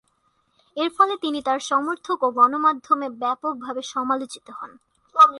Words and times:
এরফলে 0.77 1.13
তিনি 1.17 1.39
তার 1.41 1.59
সমর্থক 1.59 2.17
ও 2.23 2.29
গণমাধ্যমে 2.31 3.07
ব্যাপকভাবে 3.21 3.81
সমালোচিত 3.93 4.47
হন। 4.51 4.71